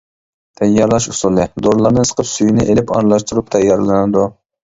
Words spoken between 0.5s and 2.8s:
تەييارلاش ئۇسۇلى: دورىلارنى سىقىپ سۈيىنى